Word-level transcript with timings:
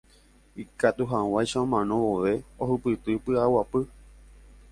Ikatuhag̃uáicha 0.63 1.57
omano 1.65 1.95
vove 2.05 2.33
ohupyty 2.61 3.13
py'aguapy. 3.23 3.81